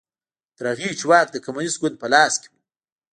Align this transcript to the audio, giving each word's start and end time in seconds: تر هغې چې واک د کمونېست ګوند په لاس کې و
تر 0.57 0.65
هغې 0.71 0.89
چې 0.99 1.05
واک 1.09 1.27
د 1.31 1.37
کمونېست 1.45 1.77
ګوند 1.81 1.95
په 2.01 2.07
لاس 2.13 2.33
کې 2.41 2.47
و 2.49 2.53